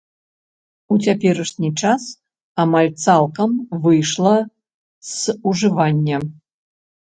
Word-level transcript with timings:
У 0.93 0.95
цяперашні 1.09 1.69
час 1.81 2.07
амаль 2.63 2.89
цалкам 3.03 3.51
выйшла 3.85 4.33
з 5.13 5.37
ужывання. 5.53 6.17